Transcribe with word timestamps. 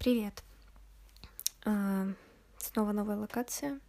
Привет. 0.00 0.42
А, 1.66 2.06
снова 2.56 2.92
новая 2.92 3.16
локация. 3.18 3.80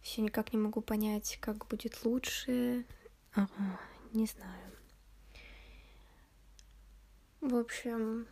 Все 0.00 0.22
никак 0.22 0.54
не 0.54 0.58
могу 0.58 0.80
понять, 0.80 1.36
как 1.42 1.66
будет 1.66 2.02
лучше. 2.06 2.86
Ага, 3.34 3.78
не 4.14 4.24
знаю. 4.24 4.72
В 7.42 7.56
общем, 7.56 8.26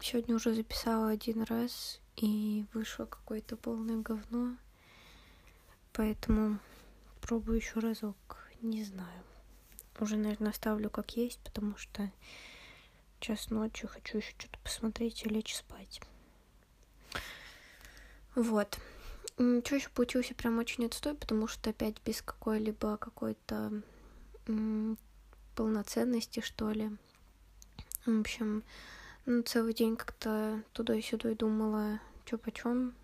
сегодня 0.00 0.34
уже 0.34 0.52
записала 0.52 1.10
один 1.10 1.44
раз 1.44 2.00
и 2.16 2.66
вышло 2.74 3.04
какое-то 3.04 3.56
полное 3.56 3.98
говно. 3.98 4.56
Поэтому 5.92 6.58
пробую 7.20 7.58
еще 7.58 7.78
разок. 7.78 8.48
Не 8.62 8.82
знаю. 8.82 9.22
Уже, 10.00 10.16
наверное, 10.16 10.50
оставлю 10.50 10.90
как 10.90 11.16
есть, 11.16 11.38
потому 11.44 11.76
что 11.76 12.10
час 13.20 13.50
ночью 13.50 13.88
хочу 13.88 14.18
еще 14.18 14.34
что-то 14.36 14.58
посмотреть 14.64 15.24
и 15.24 15.28
лечь 15.28 15.54
спать. 15.54 16.00
Вот. 18.34 18.78
Ничего 19.38 19.76
еще 19.76 19.88
получился 19.90 20.34
прям 20.34 20.58
очень 20.58 20.86
отстой, 20.86 21.14
потому 21.14 21.46
что 21.48 21.70
опять 21.70 21.96
без 22.04 22.22
какой-либо 22.22 22.96
какой-то 22.96 23.82
полноценности, 25.54 26.40
что 26.40 26.70
ли. 26.70 26.90
В 28.06 28.20
общем, 28.20 28.64
ну, 29.26 29.42
целый 29.42 29.74
день 29.74 29.96
как-то 29.96 30.62
туда 30.72 30.94
и 30.94 31.02
сюда 31.02 31.30
и 31.30 31.34
думала, 31.34 32.00
что 32.24 32.38
почем. 32.38 32.94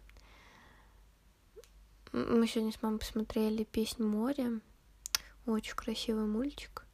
Мы 2.13 2.47
сегодня 2.47 2.73
с 2.73 2.83
мамой 2.83 2.99
посмотрели 2.99 3.65
«Песнь 3.65 4.03
моря». 4.03 4.61
Очень 5.47 5.77
красивый 5.77 6.27
мультик. 6.27 6.85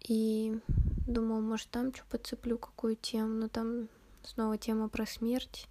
И 0.00 0.60
думала, 1.06 1.40
может, 1.40 1.70
там 1.70 1.94
что 1.94 2.04
подцеплю, 2.06 2.58
какую 2.58 2.96
тему. 2.96 3.34
Но 3.34 3.48
там 3.48 3.88
снова 4.22 4.58
тема 4.58 4.88
про 4.88 5.06
смерть. 5.06 5.68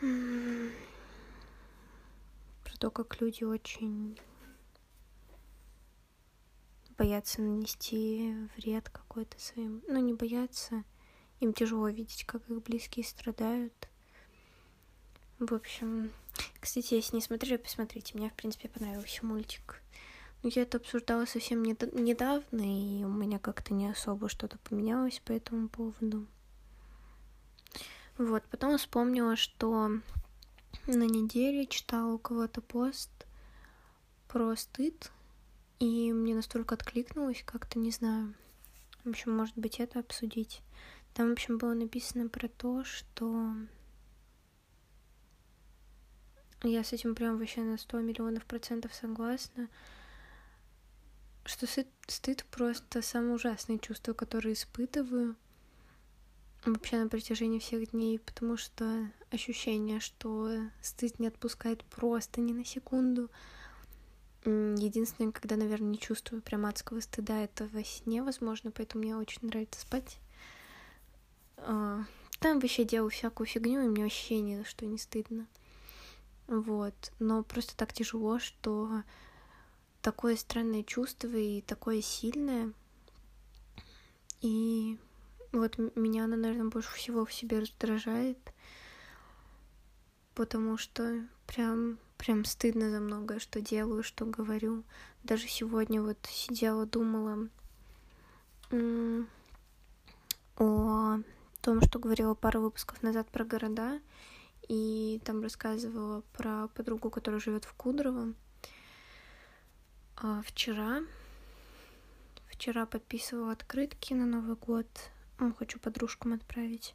Про 0.00 0.08
то, 2.78 2.90
как 2.90 3.20
люди 3.20 3.44
очень 3.44 4.18
боятся 6.96 7.42
нанести 7.42 8.34
вред 8.56 8.88
какой-то 8.88 9.38
своим. 9.40 9.82
Ну, 9.88 9.98
не 10.00 10.14
боятся. 10.14 10.84
Им 11.40 11.52
тяжело 11.52 11.88
видеть, 11.88 12.24
как 12.24 12.48
их 12.48 12.62
близкие 12.62 13.04
страдают. 13.04 13.88
В 15.38 15.52
общем, 15.52 16.12
кстати, 16.60 16.94
если 16.94 17.16
не 17.16 17.22
смотрели, 17.22 17.56
посмотрите. 17.56 18.16
Мне, 18.16 18.30
в 18.30 18.34
принципе, 18.34 18.68
понравился 18.68 19.26
мультик. 19.26 19.82
Но 20.42 20.50
я 20.54 20.62
это 20.62 20.76
обсуждала 20.78 21.24
совсем 21.24 21.62
недавно, 21.62 22.60
и 22.60 23.02
у 23.04 23.08
меня 23.08 23.38
как-то 23.38 23.72
не 23.74 23.88
особо 23.88 24.28
что-то 24.28 24.58
поменялось 24.58 25.20
по 25.24 25.32
этому 25.32 25.68
поводу. 25.68 26.26
Вот, 28.16 28.44
потом 28.50 28.78
вспомнила, 28.78 29.34
что 29.34 29.90
на 30.86 31.04
неделе 31.04 31.66
читала 31.66 32.12
у 32.12 32.18
кого-то 32.18 32.60
пост 32.60 33.10
про 34.28 34.54
стыд, 34.54 35.10
и 35.80 36.12
мне 36.12 36.34
настолько 36.34 36.76
откликнулось, 36.76 37.42
как-то 37.44 37.78
не 37.78 37.90
знаю. 37.90 38.34
В 39.04 39.10
общем, 39.10 39.36
может 39.36 39.56
быть, 39.56 39.80
это 39.80 39.98
обсудить. 39.98 40.62
Там, 41.12 41.30
в 41.30 41.32
общем, 41.32 41.58
было 41.58 41.74
написано 41.74 42.28
про 42.28 42.48
то, 42.48 42.84
что 42.84 43.54
я 46.62 46.82
с 46.84 46.92
этим 46.92 47.14
прям 47.14 47.38
вообще 47.38 47.62
на 47.62 47.76
100 47.76 48.00
миллионов 48.00 48.46
процентов 48.46 48.94
согласна, 48.94 49.68
что 51.44 51.66
стыд, 52.06 52.44
просто 52.50 53.02
самое 53.02 53.34
ужасное 53.34 53.78
чувство, 53.78 54.12
которое 54.14 54.54
испытываю 54.54 55.36
вообще 56.72 56.98
на 56.98 57.08
протяжении 57.08 57.58
всех 57.58 57.90
дней, 57.90 58.18
потому 58.18 58.56
что 58.56 59.10
ощущение, 59.30 60.00
что 60.00 60.50
стыд 60.80 61.18
не 61.18 61.26
отпускает 61.26 61.84
просто 61.84 62.40
ни 62.40 62.52
на 62.52 62.64
секунду. 62.64 63.30
Единственное, 64.44 65.32
когда, 65.32 65.56
наверное, 65.56 65.90
не 65.90 65.98
чувствую 65.98 66.42
прям 66.42 66.66
адского 66.66 67.00
стыда, 67.00 67.42
это 67.42 67.66
во 67.68 67.82
сне, 67.82 68.22
возможно, 68.22 68.70
поэтому 68.70 69.04
мне 69.04 69.16
очень 69.16 69.46
нравится 69.46 69.80
спать. 69.80 70.18
А, 71.56 72.04
там 72.40 72.60
вообще 72.60 72.84
делаю 72.84 73.10
всякую 73.10 73.46
фигню, 73.46 73.82
и 73.82 73.88
мне 73.88 74.02
вообще 74.02 74.40
ни 74.40 74.56
за 74.56 74.64
что 74.64 74.84
не 74.84 74.98
стыдно. 74.98 75.46
Вот. 76.46 76.94
Но 77.18 77.42
просто 77.42 77.76
так 77.76 77.92
тяжело, 77.92 78.38
что 78.38 79.02
такое 80.02 80.36
странное 80.36 80.82
чувство 80.82 81.34
и 81.34 81.62
такое 81.62 82.02
сильное. 82.02 82.72
И 84.42 84.98
вот 85.54 85.78
меня 85.96 86.24
она, 86.24 86.36
наверное, 86.36 86.70
больше 86.70 86.92
всего 86.94 87.24
в 87.24 87.32
себе 87.32 87.60
раздражает, 87.60 88.38
потому 90.34 90.76
что 90.76 91.26
прям, 91.46 91.98
прям 92.18 92.44
стыдно 92.44 92.90
за 92.90 93.00
многое, 93.00 93.38
что 93.38 93.60
делаю, 93.60 94.02
что 94.02 94.24
говорю. 94.26 94.82
Даже 95.22 95.46
сегодня 95.48 96.02
вот 96.02 96.18
сидела, 96.28 96.86
думала 96.86 97.48
о 100.56 101.18
том, 101.62 101.82
что 101.82 101.98
говорила 101.98 102.34
пару 102.34 102.60
выпусков 102.60 103.02
назад 103.02 103.28
про 103.30 103.44
города, 103.44 104.00
и 104.68 105.20
там 105.24 105.42
рассказывала 105.42 106.22
про 106.32 106.68
подругу, 106.68 107.10
которая 107.10 107.40
живет 107.40 107.64
в 107.64 107.74
Кудрово. 107.74 108.34
А 110.16 110.42
вчера, 110.42 111.02
вчера 112.48 112.86
подписывала 112.86 113.52
открытки 113.52 114.14
на 114.14 114.26
Новый 114.26 114.56
год 114.56 114.86
хочу 115.58 115.78
подружкам 115.78 116.32
отправить. 116.34 116.94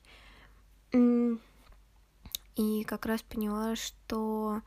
И 2.55 2.83
как 2.83 3.05
раз 3.05 3.22
поняла, 3.22 3.75
что 3.75 4.61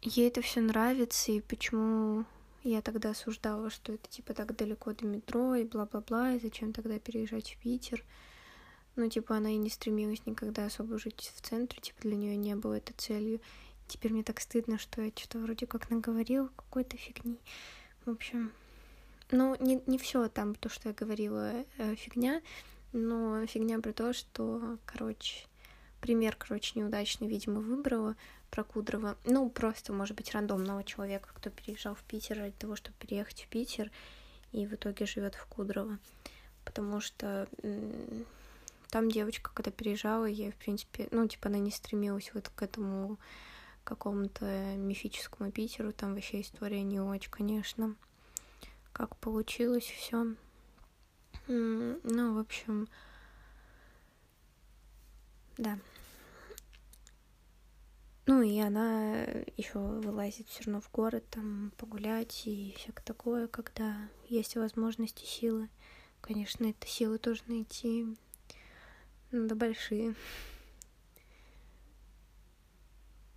ей 0.00 0.28
это 0.28 0.40
все 0.40 0.60
нравится, 0.60 1.32
и 1.32 1.40
почему 1.40 2.24
я 2.62 2.82
тогда 2.82 3.10
осуждала, 3.10 3.70
что 3.70 3.92
это 3.92 4.08
типа 4.08 4.34
так 4.34 4.56
далеко 4.56 4.92
до 4.92 5.06
метро 5.06 5.54
и 5.54 5.64
бла-бла-бла, 5.64 6.32
и 6.32 6.40
зачем 6.40 6.72
тогда 6.72 6.98
переезжать 6.98 7.50
в 7.52 7.62
Питер. 7.62 8.04
Ну, 8.96 9.08
типа, 9.08 9.36
она 9.36 9.50
и 9.50 9.56
не 9.56 9.70
стремилась 9.70 10.26
никогда 10.26 10.66
особо 10.66 10.98
жить 10.98 11.32
в 11.34 11.40
центре, 11.40 11.80
типа, 11.80 12.02
для 12.02 12.16
нее 12.16 12.36
не 12.36 12.56
было 12.56 12.74
это 12.74 12.92
целью. 12.94 13.40
Теперь 13.86 14.12
мне 14.12 14.22
так 14.22 14.40
стыдно, 14.40 14.78
что 14.78 15.00
я 15.00 15.10
что-то 15.14 15.38
вроде 15.38 15.66
как 15.66 15.90
наговорила 15.90 16.48
какой-то 16.56 16.96
фигни. 16.96 17.38
В 18.04 18.10
общем, 18.10 18.52
ну, 19.32 19.56
не, 19.60 19.82
не 19.86 19.98
все 19.98 20.28
там, 20.28 20.54
то, 20.54 20.68
что 20.68 20.88
я 20.88 20.94
говорила, 20.94 21.52
э, 21.78 21.94
фигня, 21.94 22.42
но 22.92 23.46
фигня 23.46 23.80
про 23.80 23.92
то, 23.92 24.12
что, 24.12 24.78
короче, 24.84 25.46
пример, 26.00 26.36
короче, 26.36 26.78
неудачный, 26.78 27.28
видимо, 27.28 27.60
выбрала 27.60 28.16
про 28.50 28.64
Кудрова. 28.64 29.16
Ну, 29.24 29.48
просто, 29.48 29.92
может 29.92 30.16
быть, 30.16 30.32
рандомного 30.32 30.82
человека, 30.82 31.30
кто 31.34 31.50
переезжал 31.50 31.94
в 31.94 32.02
Питер 32.02 32.38
ради 32.38 32.54
того, 32.56 32.76
чтобы 32.76 32.96
переехать 32.98 33.42
в 33.42 33.48
Питер, 33.48 33.90
и 34.52 34.66
в 34.66 34.74
итоге 34.74 35.06
живет 35.06 35.36
в 35.36 35.46
Кудрово. 35.46 35.98
Потому 36.64 37.00
что 37.00 37.48
там 38.90 39.10
девочка, 39.10 39.50
когда 39.54 39.70
переезжала, 39.70 40.24
ей, 40.24 40.50
в 40.50 40.56
принципе, 40.56 41.08
ну, 41.12 41.26
типа, 41.28 41.48
она 41.48 41.58
не 41.58 41.70
стремилась 41.70 42.32
вот 42.34 42.48
к 42.48 42.62
этому 42.62 43.18
какому-то 43.84 44.44
мифическому 44.76 45.50
Питеру, 45.52 45.92
там 45.92 46.14
вообще 46.14 46.40
история 46.40 46.82
не 46.82 47.00
очень, 47.00 47.30
конечно 47.30 47.94
как 49.00 49.16
получилось 49.16 49.86
все. 49.86 50.34
Ну, 51.46 52.34
в 52.34 52.38
общем, 52.38 52.86
да. 55.56 55.78
Ну 58.26 58.42
и 58.42 58.58
она 58.60 59.22
еще 59.56 59.78
вылазит 59.78 60.48
все 60.48 60.64
равно 60.64 60.82
в 60.82 60.90
город, 60.90 61.24
там 61.30 61.72
погулять 61.78 62.46
и 62.46 62.74
всякое 62.76 63.02
такое, 63.02 63.48
когда 63.48 63.96
есть 64.28 64.56
возможности, 64.56 65.24
силы. 65.24 65.70
Конечно, 66.20 66.66
это 66.66 66.86
силы 66.86 67.16
тоже 67.16 67.42
найти 67.46 68.06
надо 69.30 69.54
большие. 69.54 70.14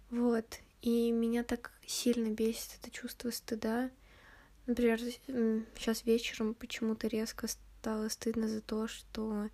Вот. 0.09 0.59
И 0.81 1.09
меня 1.09 1.45
так 1.45 1.71
сильно 1.88 2.27
бесит 2.27 2.77
это 2.81 2.92
чувство 2.92 3.31
стыда. 3.31 3.92
Например, 4.65 5.00
сейчас 5.00 6.06
вечером 6.06 6.54
почему-то 6.54 7.07
резко 7.07 7.48
стало 7.48 8.07
стыдно 8.07 8.48
за 8.48 8.62
то, 8.62 8.88
что 8.88 9.50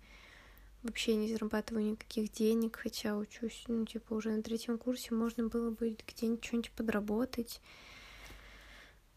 вообще 0.82 1.16
не 1.16 1.28
зарабатываю 1.32 1.84
никаких 1.84 2.30
денег, 2.32 2.76
хотя 2.76 3.16
учусь, 3.16 3.64
ну, 3.66 3.84
типа, 3.84 4.14
уже 4.14 4.30
на 4.30 4.42
третьем 4.42 4.78
курсе 4.78 5.14
можно 5.14 5.48
было 5.48 5.70
бы 5.70 5.96
где-нибудь 6.06 6.44
что-нибудь 6.44 6.70
подработать. 6.72 7.60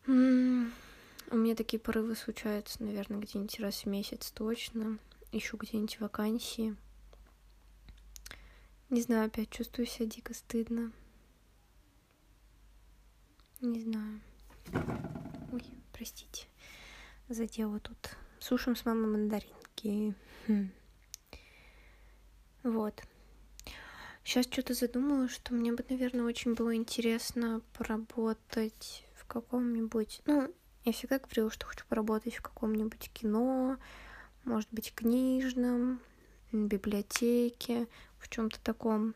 У 0.05 0.11
меня 0.11 1.55
такие 1.55 1.79
порывы 1.79 2.15
случаются, 2.15 2.83
наверное, 2.83 3.19
где-нибудь 3.19 3.59
раз 3.59 3.83
в 3.83 3.85
месяц 3.85 4.31
точно. 4.31 4.97
Ищу 5.31 5.57
где-нибудь 5.57 5.99
вакансии. 5.99 6.75
Не 8.89 9.01
знаю, 9.01 9.27
опять 9.27 9.49
чувствую 9.49 9.85
себя 9.87 10.07
дико 10.07 10.33
стыдно. 10.33 10.91
Не 13.61 13.79
знаю. 13.79 14.21
Простите, 15.93 16.47
задела 17.29 17.79
тут. 17.79 18.17
Сушим 18.39 18.75
с 18.75 18.83
мамой 18.83 19.07
мандаринки. 19.07 20.13
Хм. 20.47 20.71
Вот. 22.63 23.01
Сейчас 24.23 24.45
что-то 24.45 24.73
задумала, 24.73 25.29
что 25.29 25.53
мне 25.53 25.71
бы, 25.71 25.85
наверное, 25.89 26.25
очень 26.25 26.53
было 26.53 26.75
интересно 26.75 27.61
поработать 27.77 29.05
в 29.15 29.25
каком-нибудь... 29.25 30.21
Ну, 30.25 30.53
я 30.85 30.91
всегда 30.91 31.19
говорила, 31.19 31.49
что 31.49 31.65
хочу 31.65 31.85
поработать 31.87 32.35
в 32.35 32.41
каком-нибудь 32.41 33.11
кино, 33.13 33.77
может 34.43 34.69
быть, 34.71 34.93
книжном, 34.93 36.01
библиотеке, 36.51 37.87
в 38.17 38.29
чем-то 38.29 38.59
таком. 38.61 39.13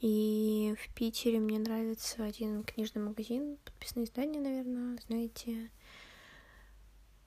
И 0.00 0.76
в 0.80 0.94
Питере 0.94 1.40
мне 1.40 1.58
нравится 1.58 2.24
один 2.24 2.62
книжный 2.62 3.02
магазин, 3.02 3.56
подписные 3.64 4.04
издания, 4.04 4.40
наверное, 4.40 4.98
знаете. 5.06 5.70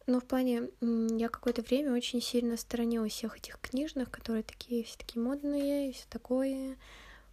Но 0.08 0.20
в 0.20 0.26
плане, 0.26 0.70
я 0.80 1.30
какое-то 1.30 1.62
время 1.62 1.94
очень 1.94 2.22
сильно 2.22 2.58
сторонилась 2.58 3.12
всех 3.12 3.38
этих 3.38 3.60
книжных, 3.60 4.10
которые 4.10 4.44
такие, 4.44 4.84
все 4.84 4.98
такие 4.98 5.22
модные 5.22 5.90
и 5.90 5.94
все 5.94 6.06
такое, 6.10 6.78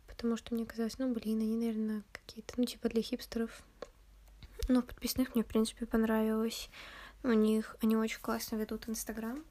потому 0.07 0.37
что 0.37 0.55
мне 0.55 0.67
казалось, 0.67 0.99
ну, 0.99 1.13
блин, 1.13 1.41
они, 1.41 1.57
наверное, 1.57 2.03
какие-то, 2.13 2.55
ну, 2.57 2.65
типа 2.65 2.89
для 2.89 3.03
хипстеров. 3.03 3.63
Но 4.67 4.83
в 4.83 4.87
подписных 4.87 5.35
мне, 5.35 5.45
в 5.45 5.47
принципе, 5.47 5.87
понравилось. 5.87 6.69
У 7.23 7.33
них, 7.33 7.77
они 7.81 7.97
очень 7.97 8.21
классно 8.21 8.57
ведут 8.57 8.89
Инстаграм. 8.89 9.45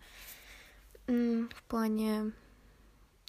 В 1.07 1.63
плане 1.67 2.33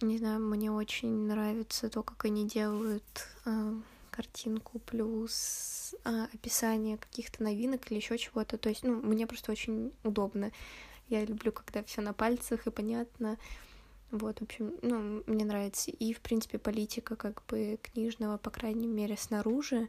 не 0.00 0.18
знаю, 0.18 0.40
мне 0.40 0.70
очень 0.70 1.26
нравится 1.26 1.88
то, 1.88 2.02
как 2.02 2.24
они 2.24 2.46
делают 2.46 3.28
э, 3.44 3.74
картинку 4.10 4.78
плюс 4.78 5.94
э, 6.04 6.26
описание 6.32 6.98
каких-то 6.98 7.42
новинок 7.42 7.90
или 7.90 7.98
еще 7.98 8.16
чего-то. 8.18 8.58
То 8.58 8.68
есть, 8.68 8.84
ну, 8.84 9.00
мне 9.02 9.26
просто 9.26 9.52
очень 9.52 9.92
удобно. 10.04 10.52
Я 11.08 11.24
люблю, 11.24 11.52
когда 11.52 11.82
все 11.82 12.00
на 12.00 12.12
пальцах 12.12 12.66
и 12.66 12.70
понятно. 12.70 13.38
Вот, 14.10 14.38
в 14.38 14.42
общем, 14.42 14.74
ну, 14.82 15.22
мне 15.26 15.44
нравится. 15.44 15.90
И, 15.90 16.12
в 16.12 16.20
принципе, 16.20 16.58
политика 16.58 17.16
как 17.16 17.42
бы 17.46 17.78
книжного, 17.82 18.38
по 18.38 18.50
крайней 18.50 18.86
мере, 18.86 19.16
снаружи, 19.16 19.88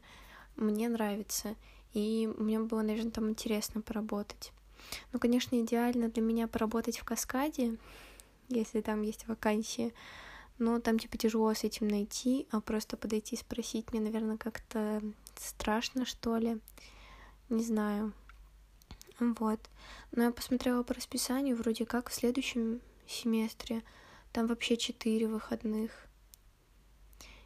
мне 0.56 0.90
нравится. 0.90 1.56
И 1.94 2.30
мне 2.38 2.60
было, 2.60 2.82
наверное, 2.82 3.12
там 3.12 3.30
интересно 3.30 3.82
поработать. 3.82 4.52
Ну, 5.12 5.20
конечно, 5.20 5.60
идеально 5.60 6.10
для 6.10 6.22
меня 6.22 6.48
поработать 6.48 6.98
в 6.98 7.04
каскаде, 7.04 7.78
если 8.50 8.82
там 8.82 9.02
есть 9.02 9.28
вакансии. 9.28 9.94
Но 10.58 10.80
там, 10.80 11.00
типа, 11.00 11.18
тяжело 11.18 11.54
с 11.54 11.64
этим 11.64 11.88
найти, 11.88 12.46
а 12.52 12.60
просто 12.60 12.98
подойти 12.98 13.36
и 13.36 13.40
спросить 13.40 13.92
мне, 13.92 14.02
наверное, 14.02 14.38
как-то 14.38 15.02
страшно, 15.38 16.06
что 16.06 16.36
ли. 16.38 16.60
Не 17.48 17.64
знаю. 17.64 18.14
Вот. 19.20 19.60
Но 20.12 20.24
я 20.24 20.32
посмотрела 20.32 20.84
по 20.84 20.94
расписанию, 20.94 21.56
вроде 21.56 21.86
как 21.86 22.10
в 22.10 22.14
следующем 22.14 22.82
семестре 23.08 23.84
там 24.32 24.48
вообще 24.48 24.78
четыре 24.78 25.28
выходных. 25.28 25.92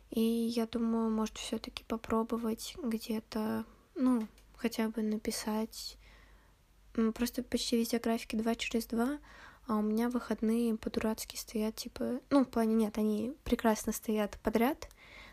И 0.10 0.22
я 0.22 0.68
думаю, 0.68 1.10
может, 1.10 1.38
все-таки 1.38 1.84
попробовать 1.86 2.76
где-то, 2.82 3.66
ну, 3.96 4.28
хотя 4.56 4.90
бы 4.90 5.02
написать. 5.02 5.98
Просто 7.16 7.42
почти 7.42 7.78
везде 7.78 7.98
графики 7.98 8.36
2 8.36 8.56
через 8.56 8.86
2, 8.86 9.18
а 9.68 9.78
у 9.78 9.82
меня 9.82 10.10
выходные 10.10 10.76
по-дурацки 10.76 11.36
стоят, 11.36 11.76
типа, 11.76 12.20
ну, 12.30 12.44
в 12.44 12.50
плане 12.50 12.76
нет, 12.76 12.98
они 12.98 13.34
прекрасно 13.44 13.92
стоят 13.94 14.38
подряд, 14.44 14.90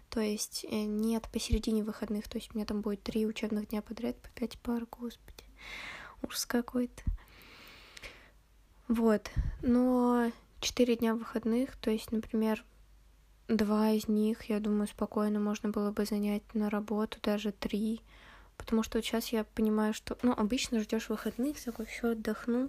то 0.09 0.21
есть 0.21 0.65
э, 0.69 0.85
нет 0.85 1.29
посередине 1.32 1.82
выходных, 1.82 2.29
то 2.29 2.38
есть 2.38 2.50
у 2.53 2.56
меня 2.56 2.67
там 2.67 2.81
будет 2.81 3.03
три 3.03 3.27
учебных 3.27 3.69
дня 3.69 3.82
подряд 3.82 4.17
по 4.21 4.29
пять 4.31 4.59
пар, 4.59 4.87
господи, 4.91 5.44
ужас 6.23 6.47
какой-то. 6.47 7.03
Вот, 8.88 9.31
но 9.62 10.31
четыре 10.61 10.97
дня 10.97 11.15
выходных, 11.15 11.76
то 11.76 11.91
есть, 11.91 12.11
например, 12.12 12.65
два 13.49 13.91
из 13.91 14.09
них, 14.09 14.44
я 14.44 14.61
думаю, 14.61 14.87
спокойно 14.87 15.41
можно 15.41 15.71
было 15.71 15.91
бы 15.91 16.05
занять 16.05 16.43
на 16.55 16.71
работу, 16.71 17.19
даже 17.23 17.53
три, 17.53 18.00
потому 18.56 18.83
что 18.83 19.00
сейчас 19.03 19.29
я 19.29 19.44
понимаю, 19.44 19.94
что, 19.94 20.19
ну, 20.23 20.33
обычно 20.33 20.81
ждешь 20.81 21.09
выходных, 21.09 21.62
такой, 21.62 21.87
все, 21.87 22.11
отдохну, 22.11 22.69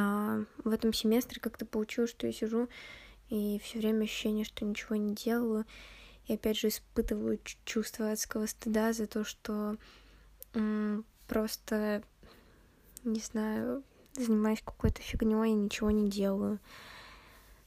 а 0.00 0.44
в 0.62 0.68
этом 0.68 0.92
семестре 0.92 1.40
как-то 1.40 1.66
получилось, 1.66 2.10
что 2.10 2.28
я 2.28 2.32
сижу 2.32 2.68
и 3.30 3.58
все 3.64 3.80
время 3.80 4.04
ощущение, 4.04 4.44
что 4.44 4.64
ничего 4.64 4.94
не 4.94 5.12
делаю. 5.12 5.64
И 6.26 6.34
опять 6.34 6.58
же 6.58 6.68
испытываю 6.68 7.40
чувство 7.64 8.12
адского 8.12 8.46
стыда 8.46 8.92
за 8.92 9.08
то, 9.08 9.24
что 9.24 9.76
просто, 11.26 12.04
не 13.02 13.18
знаю, 13.18 13.82
занимаюсь 14.14 14.62
какой-то 14.64 15.02
фигней 15.02 15.50
и 15.50 15.54
ничего 15.54 15.90
не 15.90 16.08
делаю. 16.08 16.60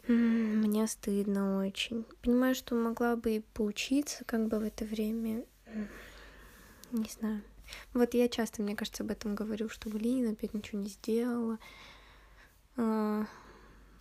Мне 0.08 0.88
стыдно 0.88 1.66
очень. 1.66 2.06
Понимаю, 2.22 2.56
что 2.56 2.76
могла 2.76 3.18
бы 3.18 3.36
и 3.36 3.44
поучиться 3.54 4.24
как 4.26 4.48
бы 4.48 4.60
в 4.60 4.64
это 4.64 4.86
время. 4.86 5.44
Не 6.92 7.10
знаю. 7.10 7.42
Вот 7.94 8.14
я 8.14 8.30
часто, 8.30 8.62
мне 8.62 8.76
кажется, 8.76 9.04
об 9.04 9.12
этом 9.12 9.36
говорю, 9.36 9.68
что, 9.70 9.90
блин, 9.90 10.32
опять 10.32 10.54
ничего 10.54 10.80
не 10.80 10.90
сделала. 10.90 11.60
А, 12.78 13.26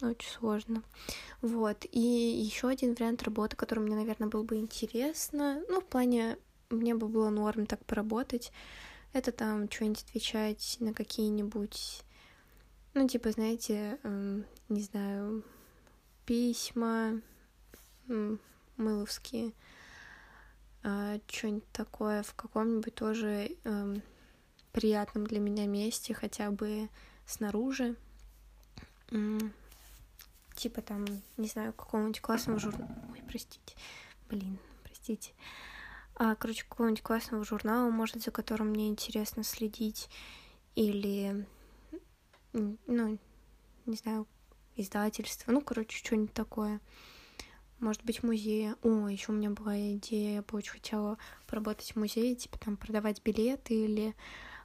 очень 0.03 0.31
сложно. 0.31 0.83
Вот. 1.43 1.85
И 1.91 2.01
еще 2.01 2.69
один 2.69 2.95
вариант 2.95 3.23
работы, 3.23 3.57
который 3.57 3.81
мне, 3.81 3.97
наверное, 3.97 4.29
был 4.29 4.45
бы 4.45 4.57
интересно, 4.57 5.63
ну, 5.69 5.81
в 5.81 5.87
плане, 5.87 6.39
мне 6.71 6.95
бы 6.95 7.09
было 7.09 7.31
норм 7.31 7.67
так 7.67 7.85
поработать, 7.85 8.53
это 9.13 9.33
там 9.33 9.71
что-нибудь 9.71 10.03
отвечать 10.03 10.77
на 10.81 10.95
какие-нибудь, 10.95 12.03
ну, 12.95 13.09
типа, 13.09 13.33
знаете, 13.33 13.99
эм, 14.03 14.45
не 14.69 14.83
знаю, 14.83 15.45
письма 16.27 17.21
мыловские, 18.77 19.53
э, 20.83 21.19
что-нибудь 21.29 21.71
такое 21.73 22.23
в 22.23 22.35
каком-нибудь 22.35 22.95
тоже 22.95 23.57
эм, 23.65 24.03
приятном 24.73 25.27
для 25.27 25.41
меня 25.41 25.67
месте, 25.67 26.15
хотя 26.15 26.51
бы 26.51 26.89
снаружи, 27.27 27.97
типа 30.55 30.83
там, 30.83 31.05
не 31.37 31.49
знаю, 31.49 31.73
какого-нибудь 31.73 32.21
классного 32.21 32.59
журнала. 32.59 32.95
Ой, 33.13 33.23
простите. 33.27 33.75
Блин, 34.29 34.59
простите. 34.85 35.33
А, 36.15 36.35
короче, 36.35 36.65
какого-нибудь 36.69 37.03
классного 37.03 37.45
журнала, 37.45 37.91
может, 37.91 38.23
за 38.23 38.31
которым 38.31 38.69
мне 38.69 38.89
интересно 38.89 39.43
следить. 39.43 40.11
Или, 40.75 41.47
ну, 42.53 43.19
не 43.87 43.97
знаю, 43.97 44.27
издательство. 44.77 45.51
Ну, 45.51 45.63
короче, 45.63 45.97
что-нибудь 45.97 46.35
такое. 46.35 46.81
Может 47.79 48.05
быть, 48.05 48.23
музея. 48.23 48.77
О, 48.83 49.09
еще 49.09 49.33
у 49.33 49.35
меня 49.35 49.51
была 49.51 49.77
идея, 49.95 50.35
я 50.35 50.43
бы 50.43 50.59
очень 50.59 50.73
хотела 50.73 51.17
поработать 51.47 51.93
в 51.93 51.97
музее, 51.97 52.35
типа 52.35 52.59
там 52.59 52.77
продавать 52.77 53.23
билеты 53.23 53.75
или 53.75 54.15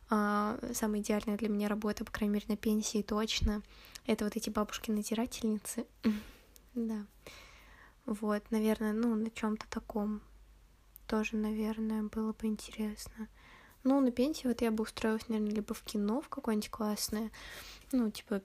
а, 0.09 0.59
самая 0.73 0.99
идеальная 0.99 1.37
для 1.37 1.47
меня 1.47 1.69
работа, 1.69 2.03
по 2.03 2.11
крайней 2.11 2.33
мере, 2.33 2.45
на 2.49 2.57
пенсии 2.57 3.01
точно. 3.01 3.63
Это 4.05 4.25
вот 4.25 4.35
эти 4.35 4.49
бабушки-надирательницы. 4.49 5.85
да. 6.73 7.05
Вот, 8.05 8.43
наверное, 8.51 8.93
ну, 8.93 9.15
на 9.15 9.31
чем-то 9.31 9.65
таком 9.69 10.21
тоже, 11.07 11.37
наверное, 11.37 12.03
было 12.03 12.33
бы 12.33 12.47
интересно. 12.47 13.27
Ну, 13.83 13.99
на 13.99 14.11
пенсии 14.11 14.47
вот 14.47 14.61
я 14.61 14.71
бы 14.71 14.83
устроилась, 14.83 15.27
наверное, 15.27 15.53
либо 15.53 15.73
в 15.73 15.83
кино 15.83 16.21
в 16.21 16.29
какое-нибудь 16.29 16.69
классное, 16.69 17.31
ну, 17.91 18.09
типа, 18.09 18.41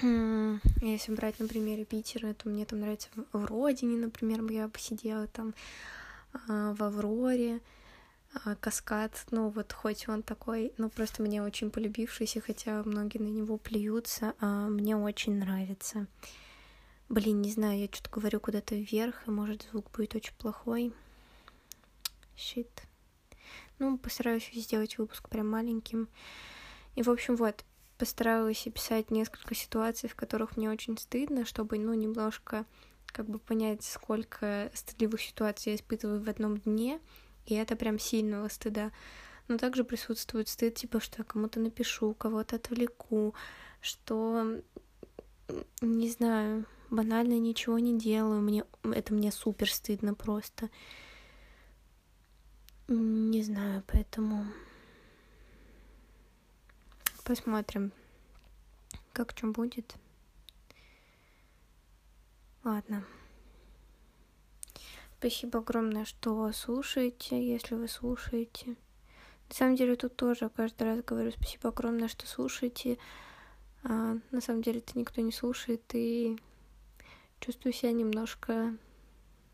если 0.00 1.14
брать 1.14 1.40
на 1.40 1.48
примере 1.48 1.84
Питера, 1.84 2.34
то 2.34 2.48
мне 2.48 2.64
там 2.64 2.80
нравится 2.80 3.08
в 3.32 3.44
Родине, 3.44 3.96
например, 3.96 4.44
я 4.50 4.68
посидела 4.68 5.26
там 5.26 5.54
а, 6.48 6.74
в 6.74 6.82
Авроре, 6.82 7.60
каскад, 8.60 9.26
ну 9.30 9.48
вот 9.50 9.72
хоть 9.72 10.08
он 10.08 10.22
такой, 10.22 10.72
ну 10.78 10.90
просто 10.90 11.22
мне 11.22 11.42
очень 11.42 11.70
полюбившийся, 11.70 12.40
хотя 12.40 12.82
многие 12.84 13.18
на 13.18 13.28
него 13.28 13.58
плюются, 13.58 14.34
а 14.40 14.68
мне 14.68 14.96
очень 14.96 15.38
нравится. 15.38 16.06
Блин, 17.08 17.40
не 17.40 17.50
знаю, 17.50 17.78
я 17.78 17.88
что-то 17.90 18.10
говорю 18.10 18.38
куда-то 18.38 18.74
вверх, 18.74 19.26
и 19.26 19.30
может 19.30 19.66
звук 19.70 19.90
будет 19.92 20.14
очень 20.14 20.34
плохой. 20.34 20.92
Щит. 22.36 22.82
Ну, 23.78 23.96
постараюсь 23.96 24.50
сделать 24.52 24.98
выпуск 24.98 25.28
прям 25.28 25.48
маленьким. 25.48 26.08
И, 26.96 27.02
в 27.02 27.08
общем, 27.08 27.36
вот, 27.36 27.64
постаралась 27.96 28.66
описать 28.66 29.10
несколько 29.10 29.54
ситуаций, 29.54 30.08
в 30.08 30.14
которых 30.14 30.56
мне 30.56 30.70
очень 30.70 30.98
стыдно, 30.98 31.44
чтобы, 31.46 31.78
ну, 31.78 31.94
немножко 31.94 32.66
как 33.06 33.26
бы 33.26 33.38
понять, 33.38 33.84
сколько 33.84 34.70
стыдливых 34.74 35.20
ситуаций 35.20 35.70
я 35.70 35.76
испытываю 35.76 36.22
в 36.22 36.28
одном 36.28 36.58
дне, 36.58 37.00
и 37.48 37.54
это 37.54 37.76
прям 37.76 37.98
сильного 37.98 38.48
стыда. 38.48 38.92
Но 39.48 39.56
также 39.56 39.82
присутствует 39.82 40.48
стыд, 40.48 40.74
типа, 40.74 41.00
что 41.00 41.20
я 41.20 41.24
кому-то 41.24 41.58
напишу, 41.58 42.12
кого-то 42.12 42.56
отвлеку, 42.56 43.34
что, 43.80 44.60
не 45.80 46.10
знаю, 46.10 46.66
банально 46.90 47.38
ничего 47.38 47.78
не 47.78 47.98
делаю, 47.98 48.42
мне 48.42 48.64
это 48.82 49.14
мне 49.14 49.32
супер 49.32 49.72
стыдно 49.72 50.12
просто. 50.14 50.68
Не 52.88 53.42
знаю, 53.42 53.82
поэтому 53.86 54.46
посмотрим, 57.24 57.92
как 59.14 59.32
что 59.34 59.46
будет. 59.46 59.94
Ладно. 62.64 63.04
Спасибо 65.18 65.58
огромное, 65.58 66.04
что 66.04 66.52
слушаете, 66.52 67.44
если 67.44 67.74
вы 67.74 67.88
слушаете. 67.88 68.76
На 69.48 69.54
самом 69.54 69.74
деле 69.74 69.96
тут 69.96 70.14
тоже 70.14 70.48
каждый 70.48 70.84
раз 70.84 71.02
говорю 71.02 71.32
спасибо 71.32 71.70
огромное, 71.70 72.06
что 72.06 72.24
слушаете. 72.28 72.98
А, 73.82 74.16
на 74.30 74.40
самом 74.40 74.62
деле 74.62 74.78
это 74.78 74.96
никто 74.96 75.20
не 75.20 75.32
слушает, 75.32 75.82
и 75.92 76.38
чувствую 77.40 77.72
себя 77.72 77.90
немножко 77.90 78.76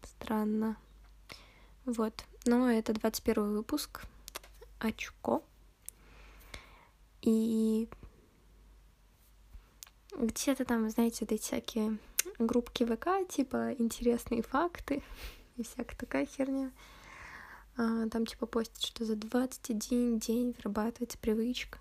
странно. 0.02 0.76
Вот. 1.86 2.26
Но 2.44 2.70
это 2.70 2.92
21 2.92 3.54
выпуск. 3.54 4.02
Очко. 4.80 5.42
И 7.22 7.88
где-то 10.14 10.66
там, 10.66 10.90
знаете, 10.90 11.20
вот 11.22 11.32
эти 11.32 11.40
всякие 11.40 11.96
группки 12.38 12.84
ВК, 12.84 13.26
типа 13.26 13.72
интересные 13.78 14.42
факты 14.42 15.02
и 15.56 15.62
всякая 15.62 15.96
такая 15.96 16.26
херня. 16.26 16.72
А, 17.76 18.08
там 18.08 18.26
типа 18.26 18.46
постят, 18.46 18.82
что 18.82 19.04
за 19.04 19.16
21 19.16 20.18
день 20.18 20.54
вырабатывается 20.56 21.18
привычка. 21.18 21.78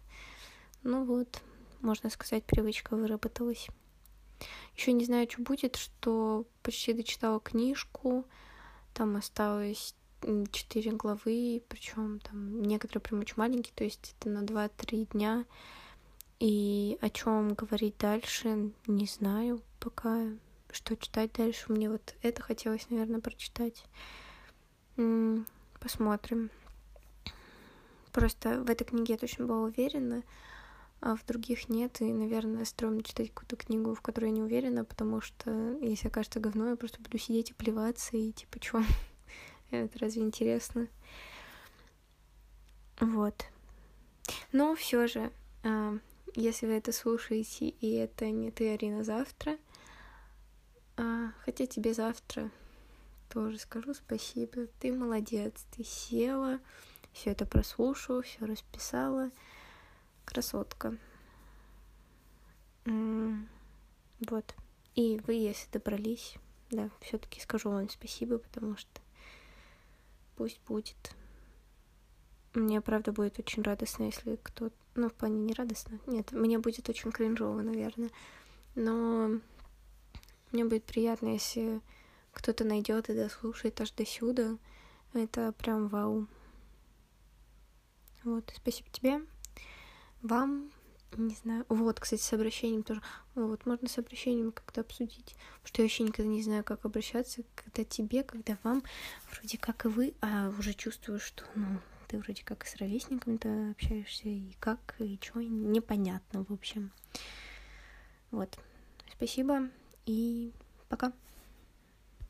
Ну 0.84 1.06
вот, 1.06 1.42
можно 1.82 2.10
сказать, 2.10 2.44
привычка 2.44 2.96
выработалась. 2.96 3.68
Еще 4.76 4.92
не 4.92 5.06
знаю, 5.06 5.30
что 5.30 5.42
будет, 5.42 5.76
что 5.76 6.46
почти 6.62 6.94
дочитала 6.94 7.40
книжку, 7.40 8.26
там 8.94 9.16
осталось 9.16 9.96
четыре 10.52 10.92
главы, 10.92 11.62
причем 11.68 12.20
там 12.20 12.62
некоторые 12.62 13.02
прям 13.02 13.22
очень 13.22 13.36
маленькие, 13.38 13.74
то 13.76 13.84
есть 13.84 14.16
это 14.20 14.30
на 14.30 14.44
2-3 14.44 15.12
дня. 15.12 15.46
И 16.40 16.98
о 17.02 17.10
чем 17.10 17.54
говорить 17.54 17.98
дальше, 17.98 18.72
не 18.88 19.06
знаю 19.06 19.62
пока, 19.80 20.28
что 20.74 20.98
читать 20.98 21.34
дальше. 21.34 21.72
Мне 21.72 21.90
вот 21.90 22.16
это 22.22 22.42
хотелось, 22.42 22.90
наверное, 22.90 23.20
прочитать. 23.20 23.86
Посмотрим. 25.80 26.50
Просто 28.12 28.62
в 28.62 28.70
этой 28.70 28.86
книге 28.86 29.14
я 29.14 29.18
точно 29.18 29.46
была 29.46 29.62
уверена, 29.64 30.24
а 31.02 31.16
в 31.16 31.26
других 31.26 31.68
нет, 31.68 32.00
и, 32.00 32.06
наверное, 32.06 32.64
стрёмно 32.64 33.02
читать 33.02 33.30
какую-то 33.30 33.56
книгу, 33.56 33.96
в 33.96 34.02
которой 34.02 34.26
я 34.26 34.32
не 34.32 34.44
уверена, 34.44 34.86
потому 34.86 35.20
что 35.20 35.76
если 35.82 36.10
окажется 36.10 36.40
говно, 36.40 36.70
я 36.70 36.76
просто 36.76 37.02
буду 37.02 37.18
сидеть 37.18 37.50
и 37.50 37.54
плеваться, 37.54 38.16
и 38.16 38.32
типа, 38.32 38.60
чё, 38.60 38.84
это 39.72 40.00
разве 40.00 40.22
интересно? 40.22 40.88
Вот. 43.00 43.46
Но 44.52 44.76
все 44.76 45.08
же, 45.08 45.32
а, 45.64 45.98
если 46.36 46.68
вы 46.68 46.74
это 46.74 46.92
слушаете, 46.92 47.68
и 47.68 47.94
это 47.96 48.30
не 48.30 48.52
ты, 48.52 48.74
Арина, 48.74 49.04
завтра, 49.04 49.58
хотя 51.44 51.66
тебе 51.66 51.94
завтра 51.94 52.50
тоже 53.30 53.58
скажу 53.60 53.94
спасибо, 53.94 54.68
ты 54.80 54.94
молодец, 54.94 55.66
ты 55.76 55.84
села, 55.84 56.60
все 57.12 57.32
это 57.32 57.46
прослушала, 57.46 58.22
все 58.22 58.46
расписала, 58.46 59.32
красотка. 60.26 60.98
Вот. 62.86 64.56
И 64.96 65.20
вы, 65.26 65.34
если 65.34 65.70
добрались, 65.72 66.36
да, 66.70 66.90
все-таки 67.02 67.40
скажу 67.40 67.70
вам 67.72 67.90
спасибо, 67.90 68.38
потому 68.38 68.78
что 68.78 69.02
пусть 70.36 70.62
будет. 70.68 71.16
Мне, 72.54 72.82
правда, 72.82 73.12
будет 73.12 73.40
очень 73.40 73.64
радостно, 73.64 74.04
если 74.04 74.38
кто... 74.44 74.70
Ну, 74.96 75.10
в 75.10 75.14
плане 75.14 75.40
не 75.40 75.54
радостно. 75.54 76.00
Нет, 76.06 76.32
мне 76.32 76.60
будет 76.60 76.88
очень 76.88 77.12
кринжово, 77.12 77.62
наверное. 77.62 78.12
Но 78.76 79.40
мне 80.54 80.66
будет 80.66 80.86
приятно, 80.86 81.30
если 81.30 81.82
кто-то 82.32 82.64
найдет 82.64 83.10
и 83.10 83.16
дослушает 83.16 83.80
аж 83.82 83.92
до 83.92 84.06
сюда. 84.06 84.58
Это 85.14 85.52
прям 85.54 85.88
вау. 85.88 86.28
Вот, 88.24 88.54
спасибо 88.56 88.90
тебе 88.90 89.22
вам, 90.24 90.72
не 91.18 91.36
знаю, 91.36 91.66
вот, 91.70 92.00
кстати, 92.00 92.22
с 92.22 92.34
обращением 92.34 92.82
тоже, 92.82 93.02
вот, 93.36 93.66
можно 93.66 93.88
с 93.88 93.98
обращением 93.98 94.52
как-то 94.52 94.82
обсудить, 94.82 95.36
потому 95.62 95.68
что 95.68 95.82
я 95.82 95.86
вообще 95.86 96.04
никогда 96.04 96.32
не 96.32 96.42
знаю, 96.42 96.64
как 96.64 96.86
обращаться, 96.86 97.44
когда 97.56 97.84
тебе, 97.84 98.24
когда 98.24 98.58
вам, 98.64 98.82
вроде 99.30 99.58
как 99.58 99.86
и 99.86 99.90
вы, 99.90 100.14
а 100.22 100.50
уже 100.58 100.74
чувствую, 100.74 101.20
что, 101.20 101.44
ну, 101.56 101.80
ты 102.08 102.18
вроде 102.18 102.44
как 102.44 102.64
и 102.64 102.68
с 102.68 102.78
ровесниками-то 102.78 103.72
общаешься, 103.72 104.30
и 104.30 104.54
как, 104.60 104.96
и 105.00 105.20
что, 105.22 105.42
непонятно, 105.42 106.46
в 106.46 106.54
общем. 106.54 106.92
Вот, 108.32 108.58
спасибо, 109.12 109.70
и 110.06 110.54
пока. 110.90 111.14